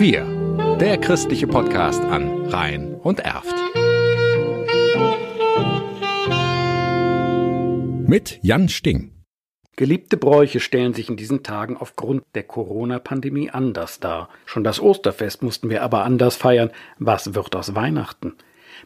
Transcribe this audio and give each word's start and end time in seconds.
Wir, 0.00 0.24
der 0.80 0.96
christliche 0.96 1.46
Podcast 1.46 2.02
an 2.02 2.46
Rhein 2.46 2.94
und 2.94 3.20
Erft. 3.20 3.54
Mit 8.08 8.38
Jan 8.40 8.70
Sting. 8.70 9.12
Geliebte 9.76 10.16
Bräuche 10.16 10.58
stellen 10.58 10.94
sich 10.94 11.10
in 11.10 11.18
diesen 11.18 11.42
Tagen 11.42 11.76
aufgrund 11.76 12.22
der 12.34 12.44
Corona-Pandemie 12.44 13.50
anders 13.50 14.00
dar. 14.00 14.30
Schon 14.46 14.64
das 14.64 14.80
Osterfest 14.80 15.42
mussten 15.42 15.68
wir 15.68 15.82
aber 15.82 16.04
anders 16.04 16.34
feiern. 16.34 16.70
Was 16.98 17.34
wird 17.34 17.54
aus 17.54 17.74
Weihnachten? 17.74 18.36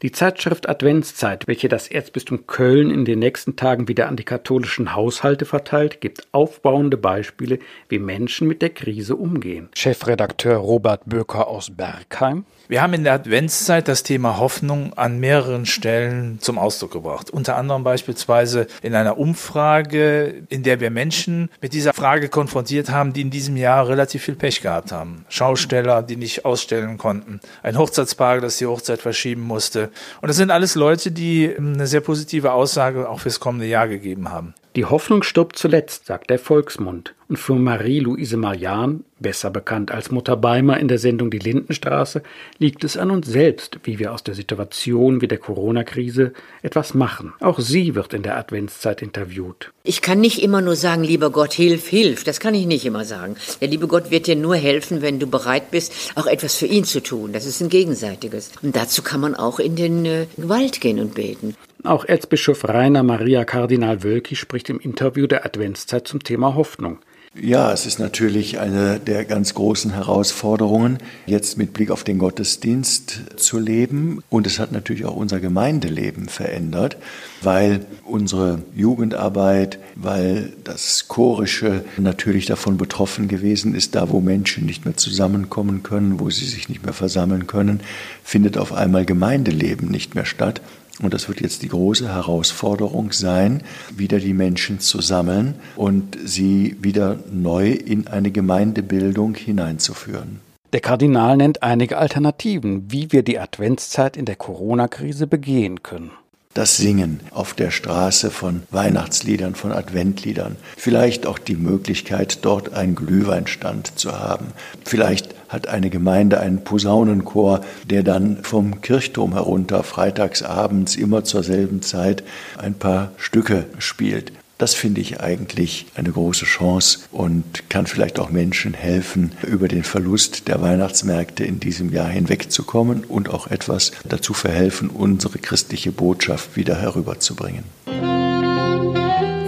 Die 0.00 0.10
Zeitschrift 0.10 0.68
Adventszeit, 0.68 1.46
welche 1.46 1.68
das 1.68 1.88
Erzbistum 1.88 2.46
Köln 2.46 2.90
in 2.90 3.04
den 3.04 3.18
nächsten 3.18 3.56
Tagen 3.56 3.88
wieder 3.88 4.08
an 4.08 4.16
die 4.16 4.24
katholischen 4.24 4.94
Haushalte 4.94 5.44
verteilt, 5.44 6.00
gibt 6.00 6.26
aufbauende 6.32 6.96
Beispiele, 6.96 7.58
wie 7.88 7.98
Menschen 7.98 8.48
mit 8.48 8.62
der 8.62 8.70
Krise 8.70 9.16
umgehen. 9.16 9.68
Chefredakteur 9.74 10.56
Robert 10.56 11.02
Böker 11.06 11.46
aus 11.46 11.70
Bergheim. 11.70 12.44
Wir 12.68 12.80
haben 12.80 12.94
in 12.94 13.04
der 13.04 13.14
Adventszeit 13.14 13.86
das 13.86 14.02
Thema 14.02 14.38
Hoffnung 14.38 14.94
an 14.94 15.20
mehreren 15.20 15.66
Stellen 15.66 16.38
zum 16.40 16.58
Ausdruck 16.58 16.92
gebracht. 16.92 17.30
Unter 17.30 17.56
anderem 17.56 17.84
beispielsweise 17.84 18.66
in 18.82 18.94
einer 18.94 19.18
Umfrage, 19.18 20.42
in 20.48 20.62
der 20.62 20.80
wir 20.80 20.90
Menschen 20.90 21.50
mit 21.60 21.74
dieser 21.74 21.92
Frage 21.92 22.28
konfrontiert 22.28 22.90
haben, 22.90 23.12
die 23.12 23.20
in 23.20 23.30
diesem 23.30 23.56
Jahr 23.56 23.88
relativ 23.88 24.22
viel 24.22 24.36
Pech 24.36 24.62
gehabt 24.62 24.92
haben. 24.92 25.26
Schausteller, 25.28 26.02
die 26.02 26.16
nicht 26.16 26.44
ausstellen 26.44 26.98
konnten. 26.98 27.40
Ein 27.62 27.76
Hochzeitspaar, 27.76 28.40
das 28.40 28.58
die 28.58 28.66
Hochzeit 28.66 29.00
verschieben 29.00 29.42
musste. 29.42 29.81
Und 30.20 30.28
das 30.28 30.36
sind 30.36 30.50
alles 30.50 30.74
Leute, 30.74 31.10
die 31.10 31.54
eine 31.56 31.86
sehr 31.86 32.00
positive 32.00 32.52
Aussage 32.52 33.08
auch 33.08 33.20
fürs 33.20 33.40
kommende 33.40 33.66
Jahr 33.66 33.88
gegeben 33.88 34.30
haben. 34.30 34.54
Die 34.76 34.84
Hoffnung 34.84 35.22
stirbt 35.22 35.58
zuletzt, 35.58 36.06
sagt 36.06 36.30
der 36.30 36.38
Volksmund. 36.38 37.14
Und 37.28 37.38
für 37.38 37.54
Marie-Louise 37.54 38.36
Marian, 38.36 39.04
besser 39.18 39.50
bekannt 39.50 39.90
als 39.90 40.10
Mutter 40.10 40.36
Beimer 40.36 40.78
in 40.78 40.88
der 40.88 40.98
Sendung 40.98 41.30
Die 41.30 41.38
Lindenstraße, 41.38 42.22
liegt 42.58 42.84
es 42.84 42.96
an 42.96 43.10
uns 43.10 43.26
selbst, 43.26 43.78
wie 43.84 43.98
wir 43.98 44.12
aus 44.12 44.24
der 44.24 44.34
Situation 44.34 45.20
wie 45.20 45.28
der 45.28 45.38
Corona-Krise 45.38 46.32
etwas 46.62 46.94
machen. 46.94 47.32
Auch 47.40 47.58
sie 47.58 47.94
wird 47.94 48.12
in 48.12 48.22
der 48.22 48.36
Adventszeit 48.36 49.02
interviewt. 49.02 49.72
Ich 49.84 50.02
kann 50.02 50.20
nicht 50.20 50.42
immer 50.42 50.60
nur 50.60 50.76
sagen, 50.76 51.04
lieber 51.04 51.30
Gott, 51.30 51.52
hilf, 51.52 51.88
hilf. 51.88 52.24
Das 52.24 52.40
kann 52.40 52.54
ich 52.54 52.66
nicht 52.66 52.84
immer 52.84 53.04
sagen. 53.04 53.36
Der 53.60 53.68
liebe 53.68 53.86
Gott 53.86 54.10
wird 54.10 54.26
dir 54.26 54.36
nur 54.36 54.56
helfen, 54.56 55.02
wenn 55.02 55.18
du 55.18 55.26
bereit 55.26 55.70
bist, 55.70 56.12
auch 56.16 56.26
etwas 56.26 56.56
für 56.56 56.66
ihn 56.66 56.84
zu 56.84 57.02
tun. 57.02 57.32
Das 57.32 57.46
ist 57.46 57.60
ein 57.60 57.68
gegenseitiges. 57.68 58.52
Und 58.62 58.76
dazu 58.76 59.02
kann 59.02 59.20
man 59.20 59.34
auch 59.34 59.58
in 59.58 59.76
den 59.76 60.04
äh, 60.04 60.26
Wald 60.36 60.80
gehen 60.80 60.98
und 60.98 61.14
beten. 61.14 61.54
Auch 61.84 62.04
Erzbischof 62.04 62.68
Rainer 62.68 63.02
Maria 63.02 63.44
Kardinal 63.44 64.04
Wölki 64.04 64.36
spricht 64.36 64.70
im 64.70 64.78
Interview 64.78 65.26
der 65.26 65.44
Adventszeit 65.44 66.06
zum 66.06 66.22
Thema 66.22 66.54
Hoffnung. 66.54 66.98
Ja, 67.34 67.72
es 67.72 67.86
ist 67.86 67.98
natürlich 67.98 68.58
eine 68.58 69.00
der 69.00 69.24
ganz 69.24 69.54
großen 69.54 69.94
Herausforderungen, 69.94 70.98
jetzt 71.24 71.56
mit 71.56 71.72
Blick 71.72 71.90
auf 71.90 72.04
den 72.04 72.18
Gottesdienst 72.18 73.22
zu 73.36 73.58
leben. 73.58 74.22
Und 74.28 74.46
es 74.46 74.58
hat 74.58 74.70
natürlich 74.70 75.06
auch 75.06 75.16
unser 75.16 75.40
Gemeindeleben 75.40 76.28
verändert, 76.28 76.98
weil 77.40 77.86
unsere 78.04 78.62
Jugendarbeit, 78.74 79.78
weil 79.94 80.52
das 80.62 81.08
Chorische 81.08 81.86
natürlich 81.96 82.44
davon 82.44 82.76
betroffen 82.76 83.28
gewesen 83.28 83.74
ist, 83.74 83.94
da 83.94 84.10
wo 84.10 84.20
Menschen 84.20 84.66
nicht 84.66 84.84
mehr 84.84 84.98
zusammenkommen 84.98 85.82
können, 85.82 86.20
wo 86.20 86.28
sie 86.28 86.44
sich 86.44 86.68
nicht 86.68 86.84
mehr 86.84 86.92
versammeln 86.92 87.46
können, 87.46 87.80
findet 88.22 88.58
auf 88.58 88.74
einmal 88.74 89.06
Gemeindeleben 89.06 89.88
nicht 89.88 90.14
mehr 90.14 90.26
statt. 90.26 90.60
Und 91.00 91.14
das 91.14 91.28
wird 91.28 91.40
jetzt 91.40 91.62
die 91.62 91.68
große 91.68 92.08
Herausforderung 92.08 93.12
sein, 93.12 93.62
wieder 93.96 94.18
die 94.18 94.34
Menschen 94.34 94.78
zu 94.78 95.00
sammeln 95.00 95.54
und 95.76 96.18
sie 96.24 96.76
wieder 96.80 97.18
neu 97.30 97.70
in 97.70 98.06
eine 98.06 98.30
Gemeindebildung 98.30 99.34
hineinzuführen. 99.34 100.40
Der 100.72 100.80
Kardinal 100.80 101.36
nennt 101.36 101.62
einige 101.62 101.98
Alternativen, 101.98 102.90
wie 102.90 103.12
wir 103.12 103.22
die 103.22 103.38
Adventszeit 103.38 104.16
in 104.16 104.24
der 104.24 104.36
Corona-Krise 104.36 105.26
begehen 105.26 105.82
können 105.82 106.10
das 106.54 106.76
Singen 106.76 107.20
auf 107.30 107.54
der 107.54 107.70
Straße 107.70 108.30
von 108.30 108.62
Weihnachtsliedern, 108.70 109.54
von 109.54 109.72
Adventliedern, 109.72 110.56
vielleicht 110.76 111.26
auch 111.26 111.38
die 111.38 111.56
Möglichkeit, 111.56 112.44
dort 112.44 112.74
einen 112.74 112.94
Glühweinstand 112.94 113.98
zu 113.98 114.18
haben. 114.18 114.48
Vielleicht 114.84 115.34
hat 115.48 115.68
eine 115.68 115.90
Gemeinde 115.90 116.40
einen 116.40 116.64
Posaunenchor, 116.64 117.60
der 117.88 118.02
dann 118.02 118.42
vom 118.42 118.80
Kirchturm 118.80 119.32
herunter 119.32 119.82
freitagsabends 119.82 120.96
immer 120.96 121.24
zur 121.24 121.42
selben 121.42 121.82
Zeit 121.82 122.22
ein 122.58 122.74
paar 122.74 123.12
Stücke 123.16 123.66
spielt. 123.78 124.32
Das 124.58 124.74
finde 124.74 125.00
ich 125.00 125.20
eigentlich 125.20 125.86
eine 125.94 126.12
große 126.12 126.44
Chance 126.44 127.00
und 127.10 127.68
kann 127.68 127.86
vielleicht 127.86 128.18
auch 128.18 128.30
Menschen 128.30 128.74
helfen, 128.74 129.32
über 129.42 129.66
den 129.66 129.82
Verlust 129.82 130.46
der 130.46 130.62
Weihnachtsmärkte 130.62 131.44
in 131.44 131.58
diesem 131.58 131.92
Jahr 131.92 132.08
hinwegzukommen 132.08 133.04
und 133.04 133.28
auch 133.28 133.48
etwas 133.48 133.92
dazu 134.08 134.34
verhelfen, 134.34 134.88
unsere 134.88 135.38
christliche 135.38 135.90
Botschaft 135.90 136.56
wieder 136.56 136.80
herüberzubringen. 136.80 137.64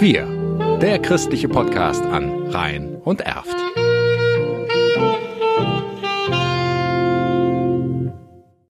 Wir, 0.01 0.27
der 0.81 0.99
christliche 0.99 1.49
Podcast 1.49 2.03
an 2.03 2.49
Rhein 2.49 2.97
und 3.05 3.21
Erft. 3.21 3.57